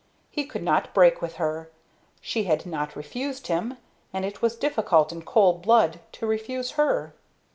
[0.31, 1.69] He could not break with her;
[2.21, 3.77] she had not refused him,
[4.11, 7.13] and it was difficult in cold blood to refuse her.